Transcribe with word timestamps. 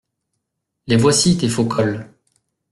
Les 0.87 0.95
voici, 0.97 1.37
tes 1.37 1.47
faux 1.47 1.65
cols! 1.67 2.11